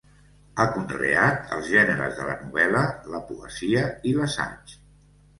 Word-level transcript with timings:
Ha 0.61 0.65
conreat 0.75 1.51
els 1.57 1.67
gèneres 1.73 2.15
de 2.19 2.25
la 2.29 2.37
novel·la, 2.45 2.81
la 3.17 3.21
poesia 3.27 3.83
i 4.13 4.15
l'assaig. 4.21 4.73